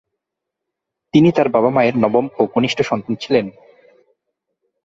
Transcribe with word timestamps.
তিনি 1.13 1.29
তার 1.31 1.47
বাবা-মায়ের 1.49 1.95
নবম 1.97 2.25
ও 2.39 2.41
কনিষ্ঠ 2.45 2.79
সন্তান 2.81 3.13
ছিলেন। 3.15 3.45